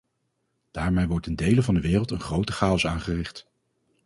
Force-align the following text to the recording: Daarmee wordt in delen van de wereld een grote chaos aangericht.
Daarmee 0.71 1.07
wordt 1.07 1.27
in 1.27 1.35
delen 1.35 1.63
van 1.63 1.73
de 1.73 1.81
wereld 1.81 2.11
een 2.11 2.19
grote 2.19 2.51
chaos 2.51 2.85
aangericht. 2.87 3.47